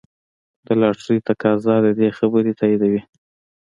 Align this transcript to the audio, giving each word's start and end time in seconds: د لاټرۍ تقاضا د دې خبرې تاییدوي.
د 0.65 0.67
لاټرۍ 0.81 1.17
تقاضا 1.29 1.75
د 1.85 1.87
دې 1.99 2.09
خبرې 2.17 2.51
تاییدوي. 2.59 3.01